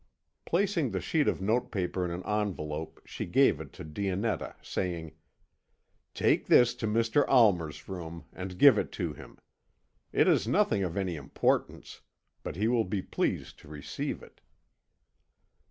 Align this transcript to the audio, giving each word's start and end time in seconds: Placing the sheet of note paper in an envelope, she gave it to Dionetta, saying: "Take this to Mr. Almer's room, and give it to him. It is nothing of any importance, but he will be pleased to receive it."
Placing 0.47 0.89
the 0.89 0.99
sheet 0.99 1.27
of 1.27 1.43
note 1.43 1.69
paper 1.71 2.03
in 2.03 2.09
an 2.09 2.25
envelope, 2.25 2.99
she 3.05 3.27
gave 3.27 3.61
it 3.61 3.71
to 3.73 3.83
Dionetta, 3.83 4.55
saying: 4.59 5.11
"Take 6.15 6.47
this 6.47 6.73
to 6.73 6.87
Mr. 6.87 7.23
Almer's 7.27 7.87
room, 7.87 8.23
and 8.33 8.57
give 8.57 8.79
it 8.79 8.91
to 8.93 9.13
him. 9.13 9.37
It 10.11 10.27
is 10.27 10.47
nothing 10.47 10.83
of 10.83 10.97
any 10.97 11.15
importance, 11.17 12.01
but 12.41 12.55
he 12.55 12.67
will 12.67 12.83
be 12.85 13.03
pleased 13.03 13.59
to 13.59 13.67
receive 13.67 14.23
it." 14.23 14.41